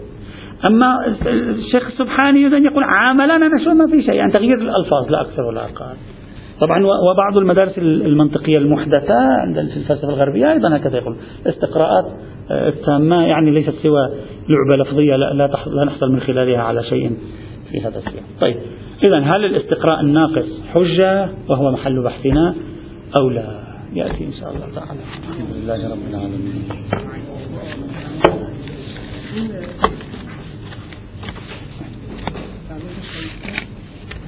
[0.71, 4.15] أما الشيخ السبحاني يقول عاملا أنا شو؟ ما في شيء.
[4.15, 5.97] يعني تغيير الألفاظ لا أكثر ولا أقل.
[6.63, 11.17] طبعا وبعض المدارس المنطقية المحدثة عند الفلسفة الغربية أيضا هكذا يقول.
[11.47, 12.05] استقراءات
[12.51, 14.11] آه، التامة يعني ليست سوى
[14.49, 15.33] لعبة لفظية لا,
[15.67, 17.17] لا, نحصل من خلالها على شيء
[17.71, 18.23] في هذا السياق.
[18.41, 18.57] طيب.
[19.09, 22.55] إذا هل الاستقراء الناقص حجة وهو محل بحثنا
[23.21, 25.01] أو لا؟ يأتي إن شاء الله تعالى.
[25.31, 26.65] الحمد لله رب العالمين.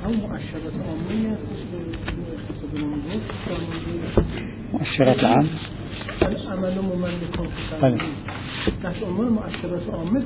[0.06, 1.38] أو مؤشرات عمومية
[4.72, 5.46] مؤشرات العام.
[6.22, 7.40] العمل مملك
[7.82, 7.98] طيب.
[8.82, 10.24] تحت عنوان مؤشرات عامة